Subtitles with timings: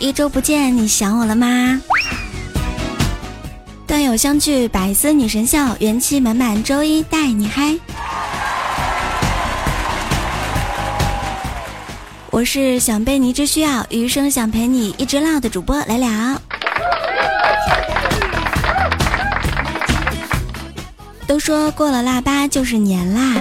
[0.00, 1.78] 一周不见，你想我了吗？
[3.86, 7.76] 段友相聚，百思女神笑，元气满满，周一带你嗨。
[12.30, 16.40] 我是想被你一直需要，余生想陪你一直唠的主播来了。
[21.26, 23.38] 都说过了腊八就是年啦，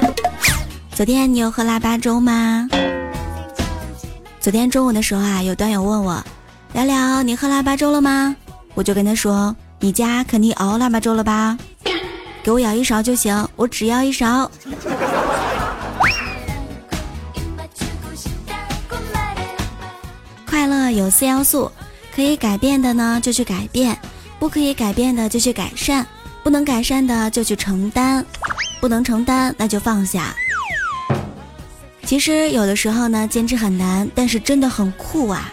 [0.94, 2.68] 昨天你有喝腊八粥吗？
[4.42, 6.22] 昨天中午的时候啊，有段友问我，
[6.74, 8.36] 聊聊你喝腊八粥了吗？
[8.76, 11.58] 我就跟他说，你家肯定熬腊八粥了吧？
[12.44, 14.50] 给我舀一勺就行，我只要一勺。
[20.48, 21.72] 快乐有四要素，
[22.16, 23.98] 可以改变的呢就去改变，
[24.40, 26.06] 不可以改变的就去改善，
[26.44, 28.26] 不能改善的就去承担，
[28.80, 30.34] 不能承担那就放下。
[32.06, 35.52] 其实有的时候呢，坚持很难，但是真的很酷啊！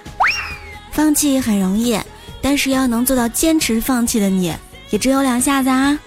[0.96, 2.00] 放弃很容易，
[2.40, 4.56] 但是要能做到坚持放弃的你，
[4.88, 5.98] 也只有两下子啊。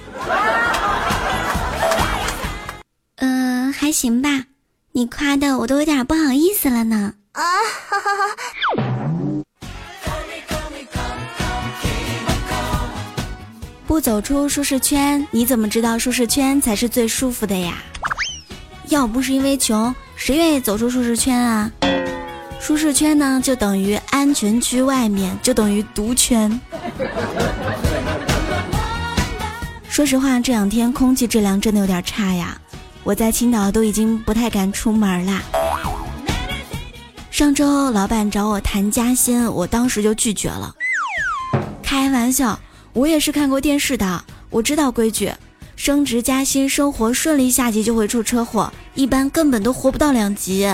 [3.17, 4.45] 嗯，还行吧，
[4.93, 7.13] 你夸的我都有点不好意思了呢。
[7.33, 7.43] 啊
[7.87, 8.35] 哈哈哈！
[13.85, 17.75] 不走出舒适圈，你怎么知道舒适圈才是最舒服的呀？
[18.87, 19.93] 要不是因为穷。
[20.15, 21.71] 谁愿意走出舒适圈啊？
[22.59, 26.59] 舒适圈呢，就等于安全区外面，就等于毒圈。
[29.87, 32.59] 说实话，这两天空气质量真的有点差呀，
[33.03, 35.41] 我在青岛都已经不太敢出门啦。
[37.31, 40.75] 上周老板找我谈加薪，我当时就拒绝了。
[41.81, 42.59] 开玩笑，
[42.93, 45.31] 我也是看过电视的，我知道规矩。
[45.75, 50.67] 升职加薪，生活顺利，下级就会出车祸，一般根本都活不到两级。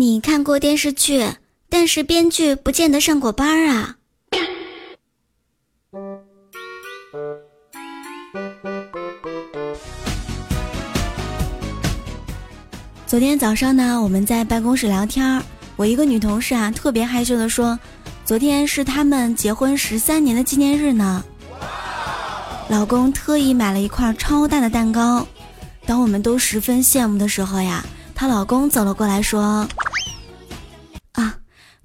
[0.00, 1.28] 你看过电视剧，
[1.68, 3.96] 但是编剧不见得上过班啊。
[13.08, 15.42] 昨天早上呢，我们在办公室聊天，
[15.74, 17.76] 我一个女同事啊，特别害羞的说，
[18.24, 21.24] 昨天是他们结婚十三年的纪念日呢。
[22.68, 25.26] 老公特意买了一块超大的蛋糕，
[25.84, 29.66] 当我们都十分羡慕的时候呀，她老公走了过来说：“，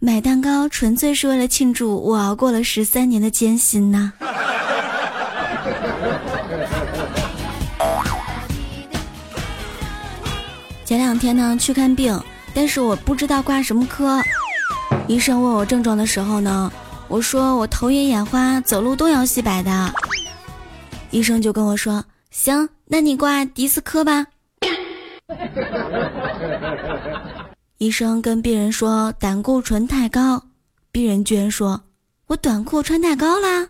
[0.06, 4.12] 买蛋糕纯粹是为了庆祝我熬过了十三年的艰辛呐。”
[10.84, 12.22] 前两天呢去看病，
[12.54, 14.22] 但是我不知道挂什么科。
[15.08, 16.70] 医生问我症状的时候呢，
[17.08, 19.90] 我说我头晕眼花，走路东摇西摆的。
[21.12, 24.28] 医生就跟我说：“行，那你挂迪斯科吧。”
[27.84, 30.42] 医生跟病人说胆固醇太高，
[30.90, 31.82] 病人居然说
[32.28, 33.68] ：“我短裤穿太高啦。”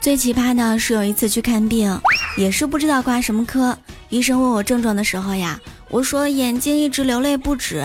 [0.00, 2.00] 最奇葩的是有一次去看病，
[2.36, 3.76] 也是不知道挂什么科。
[4.08, 7.84] 医生问我症状的时候呀，我说眼睛一直流泪不止，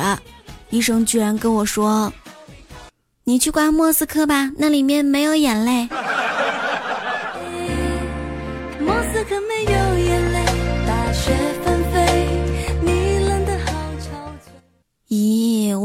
[0.69, 2.13] 医生居然跟我说。
[3.23, 5.89] 你去挂莫斯科吧，那里面没有眼泪。
[8.79, 9.80] 莫斯科没有，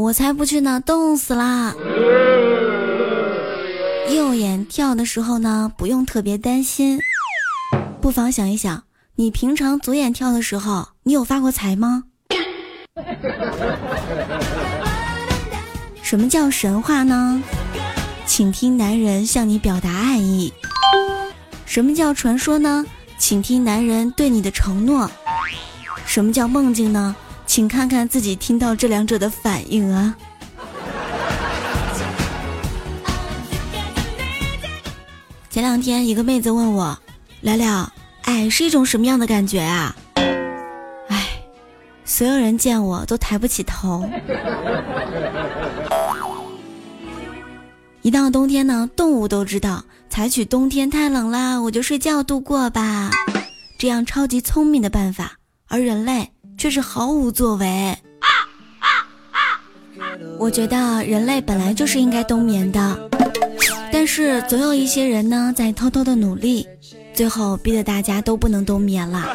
[0.07, 1.75] 我才不去呢，冻死啦！
[4.09, 6.97] 右眼跳的时候呢，不用特别担心，
[7.99, 8.83] 不妨想一想，
[9.15, 12.05] 你平常左眼跳的时候，你有发过财吗？
[16.01, 17.43] 什么叫神话呢？
[18.25, 20.53] 请听男人向你表达爱意。
[21.65, 22.85] 什么叫传说呢？
[23.17, 25.11] 请听男人对你的承诺。
[26.05, 27.13] 什么叫梦境呢？
[27.47, 30.15] 请看看自己听到这两者的反应啊。
[35.49, 36.95] 前两天一个妹子问我，
[37.41, 37.91] 聊聊
[38.21, 39.95] 爱是一种什么样的感觉啊？
[41.07, 41.25] 哎，
[42.05, 44.07] 所有人见我都抬不起头。
[48.03, 53.09] 一到冬天呢，动物都知道采取冬天太冷了，我就睡觉度过吧，
[53.79, 57.95] 这样超级聪明的办法，而人类却是毫无作为。
[60.39, 63.09] 我觉得人类本来就是应该冬眠的，
[63.91, 66.67] 但是总有一些人呢在偷偷的努力，
[67.13, 69.27] 最后逼得大家都不能冬眠了。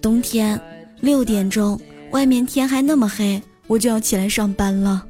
[0.00, 0.60] 冬天
[1.00, 5.06] 六点钟，外面天还那么黑，我就要起来上班了。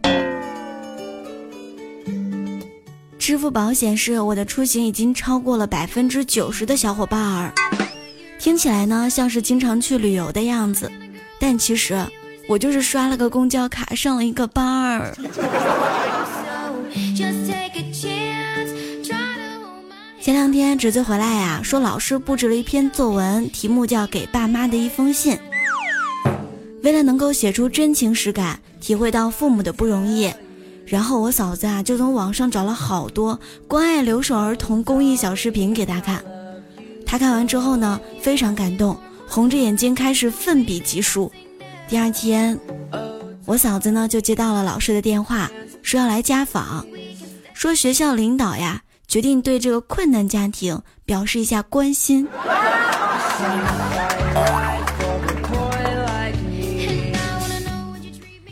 [3.19, 7.55] 支付宝显示我的出行已经超过了百分之九十的小伙伴儿，
[8.43, 10.91] 听起来呢像是经常去旅游的样子，
[11.39, 12.05] 但其实。
[12.49, 15.15] 我就是刷了个公交卡，上了一个班儿。
[20.21, 25.35] 前两天侄子回来呀，说老师布置了一篇作文，题目叫《给爸妈的一封信》。
[26.83, 30.33] 为了能够写出真情实感，体会到父母的不容易，
[30.85, 33.39] 然后我嫂子啊就从网上找了好多
[33.69, 36.25] 关爱留守儿童公益小视频给他看。
[37.13, 38.97] 他看完之后呢，非常感动，
[39.29, 41.31] 红着眼睛开始奋笔疾书。
[41.87, 42.59] 第二天，
[43.45, 45.51] 我嫂子呢就接到了老师的电话，
[45.83, 46.87] 说要来家访，
[47.53, 52.27] 说学校领导呀决定对这个困难家庭表示一下关心。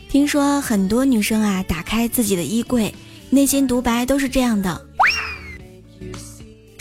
[0.07, 2.93] 听说很多女生啊，打开自己的衣柜，
[3.31, 4.85] 内心独白都是这样的：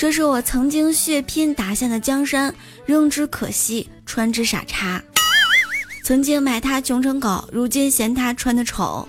[0.00, 2.54] 这是我曾经血拼打下的江山，
[2.86, 4.98] 扔之可惜，穿之傻叉。
[6.02, 9.06] 曾经买它穷成狗，如今嫌它穿的丑。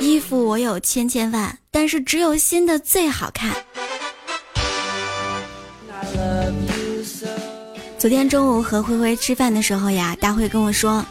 [0.00, 3.54] 衣服我有千千万，但是只有新的最好看。
[7.98, 11.04] 昨天中午和灰灰吃饭的时候呀，大灰跟我说：“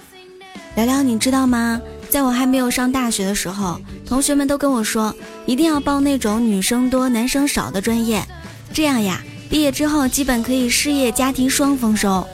[0.76, 1.80] 聊聊，你知道吗？
[2.10, 5.14] 在我还没有上大学的时候，同学们都跟我说，
[5.46, 8.26] 一定要报那种女生多、男生少的专业，
[8.74, 12.26] 这样呀，毕业之后基本可以事业家庭双丰收。”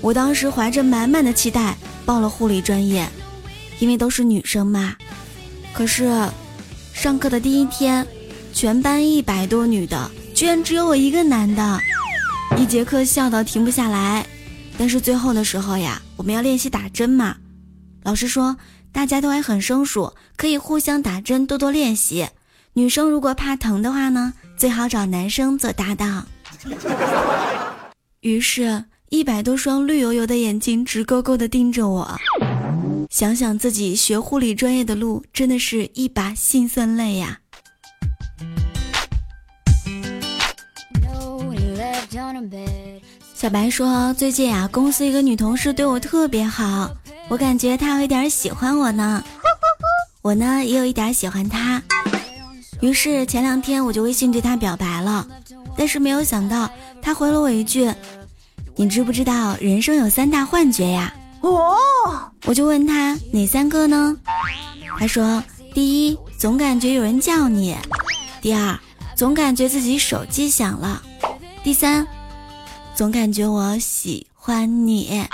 [0.00, 3.08] 我当时怀着满满的期待报了护理专业，
[3.78, 4.96] 因为都是女生嘛。
[5.72, 6.28] 可是，
[6.92, 8.06] 上课的第一天，
[8.52, 11.80] 全班一百多女的，居然只有我一个男的，
[12.56, 14.26] 一节课笑到停不下来。
[14.76, 17.36] 但是最后的时候呀，我们要练习打针嘛。
[18.04, 18.56] 老师说
[18.92, 22.28] 大家都还很生疏，可以互相打针，多多练习。
[22.74, 26.26] 女生如果怕疼的话呢，最好找男生做搭档。
[28.20, 28.84] 于是。
[29.10, 32.20] 一百多双绿油油的眼睛直勾勾地盯着我，
[33.10, 37.38] 想想自己学护理专业的路，真的是一把辛酸泪呀。
[43.34, 46.90] 小白说，最近啊，公司一个女同事对我特别好，
[47.28, 49.22] 我感觉他有一点喜欢我呢，
[50.22, 51.82] 我呢也有一点喜欢他。
[52.80, 55.26] 于是前两天我就微信对他表白了，
[55.76, 57.92] 但是没有想到他回了我一句。
[58.76, 61.14] 你知不知道人生有三大幻觉呀？
[61.40, 61.76] 哦，
[62.44, 64.16] 我就问他哪三个呢？
[64.98, 65.42] 他说：
[65.72, 67.74] 第一，总感觉有人叫你；
[68.42, 68.78] 第二，
[69.16, 71.00] 总感觉自己手机响了；
[71.62, 72.06] 第三，
[72.94, 75.26] 总感觉我喜欢你。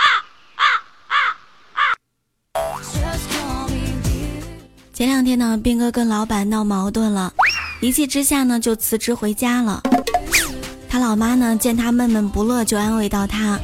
[5.01, 7.33] 前两天呢，斌哥跟老板闹矛盾了，
[7.79, 9.81] 一气之下呢，就辞职回家了。
[10.87, 13.59] 他老妈呢，见他闷闷不乐，就安慰到他：“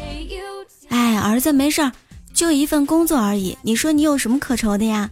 [0.90, 1.92] 哎，儿子没事儿，
[2.34, 3.56] 就一份工作而已。
[3.62, 5.12] 你说你有什么可愁的呀？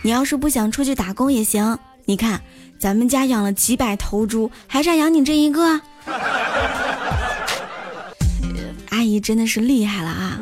[0.00, 1.78] 你要是不想出去打工也行。
[2.06, 2.40] 你看
[2.78, 5.78] 咱们家养了几百头猪，还差养你这一个。
[8.88, 10.40] 阿姨真的是厉害了啊！”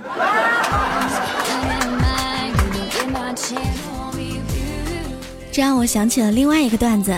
[5.54, 7.16] 这让我想起了另外一个段子。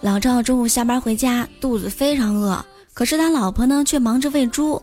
[0.00, 4.82] 老赵中午下班回家，肚子非常饿，可是他老婆呢却忙着喂猪。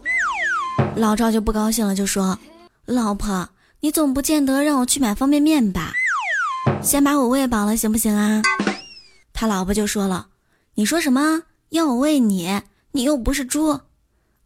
[0.96, 2.39] 老赵就不高兴了，就说
[2.88, 3.50] ：“老婆，
[3.82, 5.91] 你总不见得让我去买方便面吧？
[6.82, 8.41] 先把我喂饱了行不行啊？”
[9.34, 10.27] 他老婆就说了
[10.75, 11.41] ：“你说什么？
[11.72, 12.62] 要我喂你？
[12.94, 13.82] 你又不是猪。”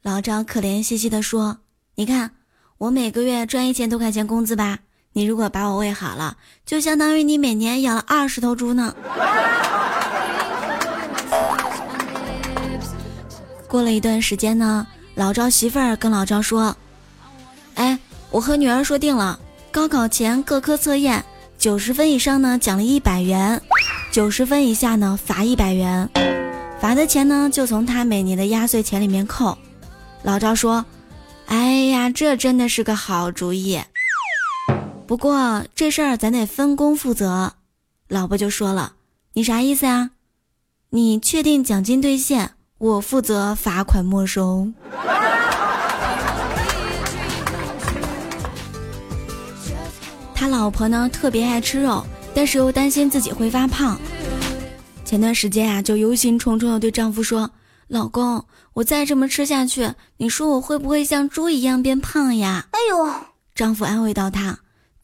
[0.01, 1.59] 老赵可怜兮兮地说
[1.93, 2.31] ：“你看，
[2.79, 4.79] 我每个月赚一千多块钱工资吧？
[5.13, 8.93] 你如果把我喂好了，就相当于你每年养了二十头猪呢。”
[13.67, 16.75] 过了一段时间呢，老赵媳妇儿跟老赵说
[17.75, 17.99] ：“哎，
[18.31, 19.39] 我和女儿说定了，
[19.71, 21.23] 高考前各科测验
[21.57, 23.61] 九十分以上呢奖励一百元，
[24.11, 26.09] 九十分以下呢罚一百元，
[26.79, 29.55] 罚的钱呢就从他每年的压岁钱里面扣。”
[30.23, 30.83] 老赵说
[31.45, 33.79] ：“哎呀，这真的是个好主意，
[35.09, 37.53] 不过这事儿咱得分工负责。”
[38.07, 38.93] 老婆就说了
[39.33, 40.11] ：“你啥意思啊？
[40.91, 44.71] 你确定奖金兑现？”我负责罚款没收。
[50.35, 53.99] 他老婆呢特别爱吃肉，但是又担心自己会发胖。
[55.03, 57.49] 前段时间啊，就忧心忡忡的对丈夫说
[57.89, 63.11] ：“老公，我再这么吃下去，你说我会不会像猪一样变胖呀？”哎呦，
[63.55, 64.59] 丈夫安慰到她：“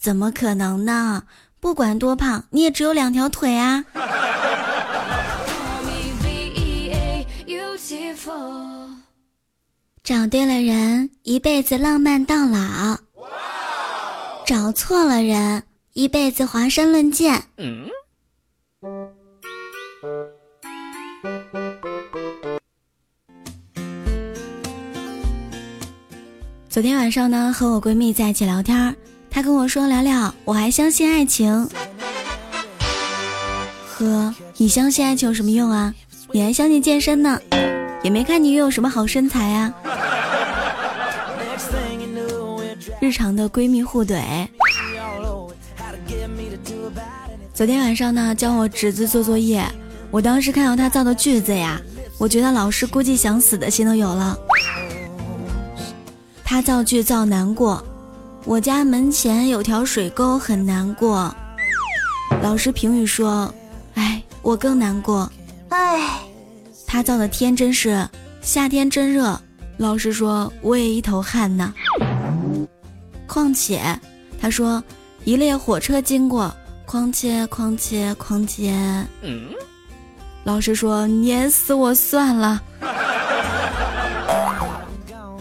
[0.05, 1.23] 怎么可能呢？
[1.59, 3.83] 不管多胖，你也只有两条腿啊。”
[10.03, 12.99] 找对了人，一辈子浪漫到老；
[14.45, 17.41] 找错了人，一辈子华山论剑。
[26.69, 28.95] 昨天晚上呢，和我闺蜜在一起聊天，
[29.35, 31.67] 她跟我说：“聊聊，我还相信爱情。”
[33.91, 35.93] 呵，你相信爱情有什么用啊？
[36.31, 37.37] 你还相信健身呢？
[38.01, 39.73] 也没看你拥有什么好身材啊！
[43.01, 44.47] 日常的闺蜜互怼。
[47.53, 49.65] 昨天晚上呢，教我侄子做作业，
[50.11, 51.77] 我当时看到他造的句子呀，
[52.17, 54.39] 我觉得老师估计想死的心都有了。
[56.41, 57.85] 他造句造难过，
[58.45, 61.35] 我家门前有条水沟很难过。
[62.43, 63.51] 老师评语说，
[63.95, 65.29] 哎，我更难过，
[65.69, 66.19] 哎。
[66.85, 68.07] 他造的天真是
[68.41, 69.37] 夏天真热，
[69.77, 71.73] 老师说我也一头汗呢。
[73.27, 73.81] 况且
[74.39, 74.81] 他说
[75.23, 78.73] 一列火车经过，况且况且况且，
[80.43, 82.61] 老师说碾死我算了。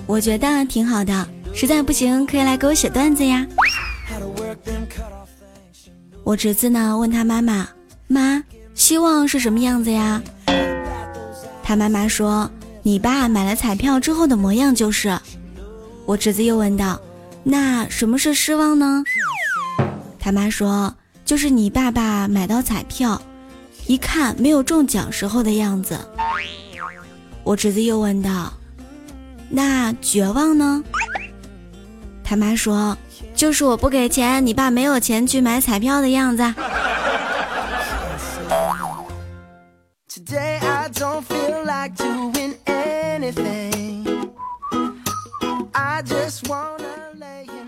[0.06, 3.46] 我觉得挺好的，实在不行可以来给我写段子呀。
[6.25, 7.68] 我侄子呢问他妈妈，
[8.08, 8.42] 妈，
[8.75, 10.20] 希望是什么样子呀？
[11.62, 12.50] 他妈妈说
[12.82, 15.18] ：“你爸买了彩票之后的模样就是。”
[16.04, 17.00] 我侄子又问道
[17.42, 19.04] ：“那什么是失望呢？”
[20.18, 20.94] 他妈说
[21.25, 23.20] ：“就是你爸爸买到彩票，
[23.87, 25.99] 一看没有中奖时候的样子。”
[27.44, 28.52] 我侄子又问道
[29.49, 30.82] ：“那绝望呢？”
[32.24, 32.96] 他妈说
[33.36, 36.42] ：“就是我不给钱，你爸没有钱去买彩票的样子。”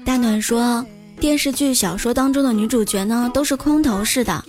[0.04, 0.84] 大暖说，
[1.20, 4.42] 电视剧、小说当中的女主角呢，都是空头式的。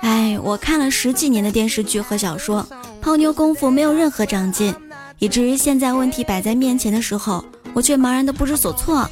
[0.00, 2.66] 哎，我看了十几年的电视剧和小说，
[3.00, 4.74] 泡妞功夫没有任何长进，
[5.18, 7.44] 以至于现在问题摆在面前的时候，
[7.74, 9.08] 我却茫然的不知所措。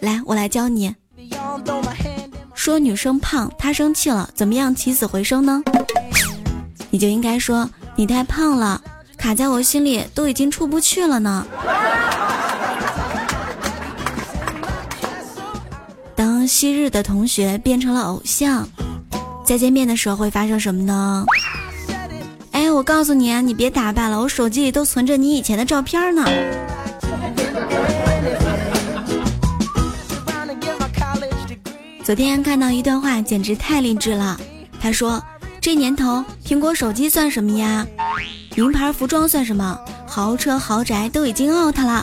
[0.00, 0.94] 来，我来教你。
[2.54, 5.62] 说女生胖，她生气了，怎么样起死回生呢？
[6.90, 8.80] 你就应该说你太胖了，
[9.16, 11.46] 卡在我心里都已经出不去了呢。
[16.14, 18.68] 当昔日的同学变成了偶像，
[19.44, 21.24] 再见面的时候会发生什么呢？
[22.80, 26.24] 哎，我告诉你啊，你别打扮了，我手机里都存着你以前的照片呢。
[32.02, 34.40] 昨天看到一段话，简直太励志了。
[34.80, 35.22] 他说。
[35.60, 37.86] 这年头，苹果手机算什么呀？
[38.56, 39.78] 名牌服装算什么？
[40.06, 42.02] 豪车豪宅都已经 out 了。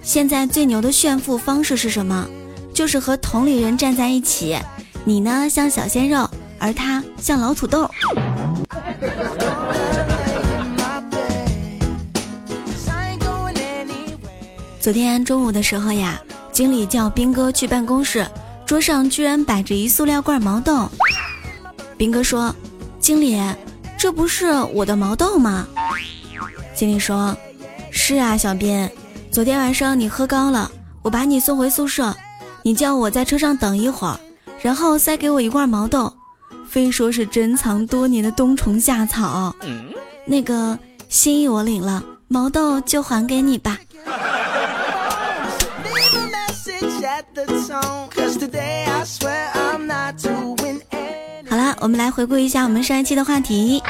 [0.00, 2.24] 现在最牛的炫富方式是什么？
[2.72, 4.56] 就是和同龄人站在一起，
[5.04, 7.90] 你呢像小鲜肉，而他像老土豆。
[14.88, 16.18] 昨天中午的时候呀，
[16.50, 18.26] 经理叫兵哥去办公室，
[18.64, 20.88] 桌上居然摆着一塑料罐毛豆。
[21.98, 22.56] 兵哥说。
[22.98, 23.38] 经理，
[23.98, 25.68] 这不是我的毛豆吗？
[26.74, 27.36] 经理说
[27.92, 28.90] ：“是啊，小编，
[29.30, 32.16] 昨天晚上你喝高了，我把你送回宿舍，
[32.62, 34.18] 你叫我在车上等一会儿，
[34.62, 36.10] 然后塞给我一罐毛豆，
[36.66, 39.54] 非说是珍藏多年的冬虫夏草。
[40.24, 40.78] 那个
[41.10, 43.78] 心意我领了，毛豆就还给你吧。”
[51.48, 53.82] 好了，我们来回顾一下我们上一期的话题。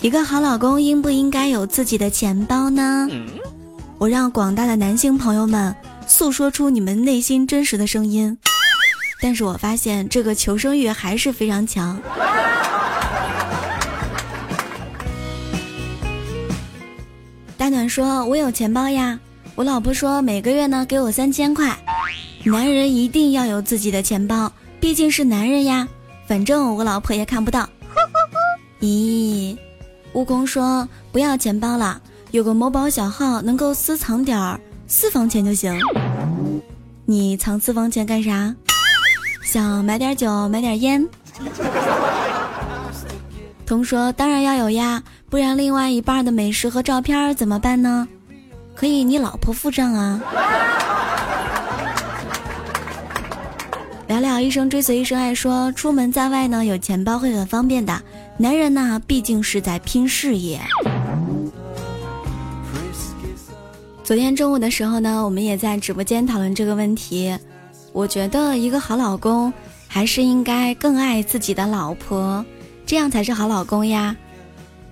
[0.00, 3.08] 一个好老公应不应该有自己的钱包呢？
[3.98, 5.74] 我让广大的男性朋友们
[6.06, 8.38] 诉说出你们内心真实的声音，
[9.20, 12.00] 但是我发现这个求生欲还是非常强。
[17.68, 19.20] 暖暖说：“我有钱包呀，
[19.54, 21.76] 我老婆说每个月呢给我三千块。”
[22.42, 25.86] 男人一定要有自己的钱包，毕竟是男人呀。
[26.26, 27.68] 反正我老婆也看不到。
[28.80, 29.54] 咦，
[30.14, 35.78] 悟空说不要钱包了，有个某宝小号能够私藏点儿私房钱就行。
[37.04, 38.54] 你藏私房钱干啥？
[39.44, 41.06] 想买点酒，买点烟。
[43.66, 48.08] 童说：“当然要有呀，不然另外一半的美食和照片怎么办呢？
[48.74, 50.20] 可以你老婆付账啊。”
[54.08, 58.00] 聊聊一生追随一生爱说，出门在外呢，有钱包会很方便的。
[58.38, 60.58] 男人呢，毕竟是在拼事业。
[64.02, 67.36] 昨天中午的时候呢，我们也在直播间讨论这个问题。
[67.92, 69.52] 我觉得一个好老公
[69.86, 72.42] 还是应该更爱自己的老婆。
[72.86, 74.16] 这样才是好老公呀。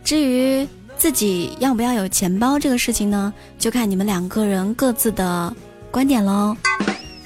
[0.06, 0.64] 至于
[0.96, 5.52] 自己要不要有钱包这个事情呢，就看你们两个人各自的
[5.90, 6.56] 观点喽。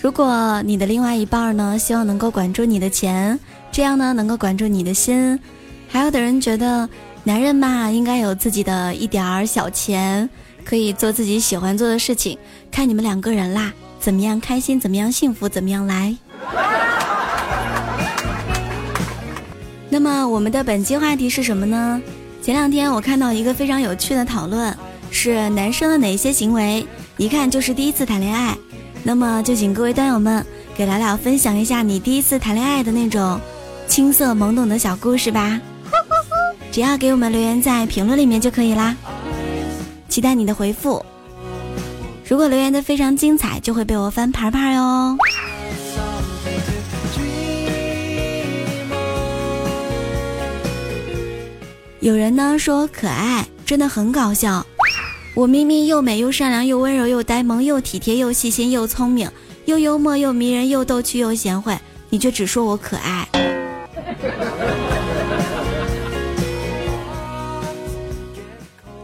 [0.00, 3.38] 如果你的另外一半呢，希望能够管住你的钱，
[3.70, 5.38] 这样呢能够管住你的心；
[5.90, 6.88] 还有的人觉得
[7.22, 10.26] 男人嘛，应该有自己的一点儿小钱，
[10.64, 12.38] 可以做自己喜欢做的事情。
[12.72, 16.16] 看你们两个人啦，怎么样开心，怎么样幸福，怎么样来。
[19.90, 22.00] 那么我们的本期话题是什么呢？
[22.42, 24.74] 前两天我看到一个非常有趣的讨论，
[25.10, 28.56] 是男生的哪些行为一看就是第一次谈恋爱。
[29.02, 30.44] 那么就请各位段友们
[30.74, 33.38] 给聊聊分享一下你第一次谈恋爱的那种
[33.86, 35.60] 青涩懵懂的小故事吧。
[36.72, 38.96] 只要给我们留言在评论里面就可以啦，
[40.08, 41.04] 期待你的回复。
[42.26, 45.16] 如果留言的非常精彩，就会被我翻牌牌哟。
[52.00, 54.64] 有人呢说可爱真的很搞笑，
[55.34, 59.30] 我明明又美又善良又温柔又呆萌又体贴又细心又聪明
[59.66, 61.78] 又幽默又迷人又逗趣又贤惠，
[62.08, 63.28] 你却只说我可爱。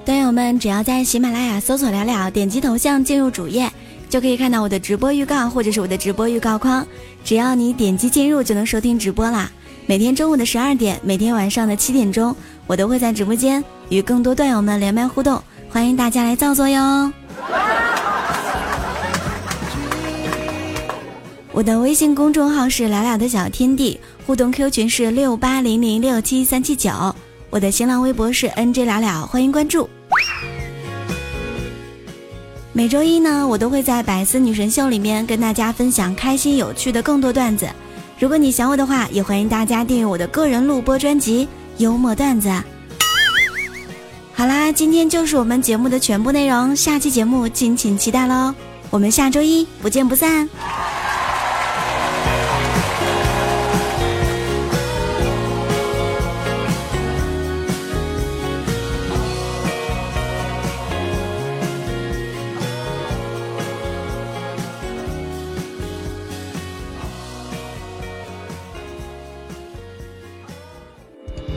[0.06, 3.70] 段友们只要在喜马拉雅搜索“聊聊”，点击头像进入主页，
[4.08, 6.86] 就可以看到我的直播预告或者是我的直播预告框，
[7.22, 9.50] 只要你点击进入就能收听直播啦。
[9.88, 12.34] 每天中午的十二点，每天晚上的七点钟，
[12.66, 17.12] 我都会在直播间与更多段友们连麦互动，欢迎大家来造作哟。
[21.52, 26.90] 我的微信公众号是“聊聊的小天地”，互动 Q 群是六八零零六七三七九，
[27.48, 29.88] 我的新浪微博是 NJ 聊聊，欢迎关注。
[32.74, 37.66] 每周一呢，我都会在百思女神秀里面跟大家分享开心有趣的更多段子。
[38.18, 41.44] 如果你想我的话，也欢迎大家订阅我的个人录播专辑
[41.78, 42.48] 《幽默段子》。
[44.32, 48.54] 好啦，今天就是我们节目的全部内容，下期节目敬请期待喽！
[48.90, 50.48] 我们下周一不见不散。